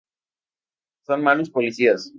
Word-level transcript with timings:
Son 1.05 1.21
malos 1.27 1.51
policías. 1.55 2.01